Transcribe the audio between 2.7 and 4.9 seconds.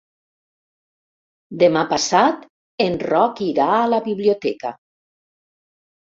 en Roc irà a la biblioteca.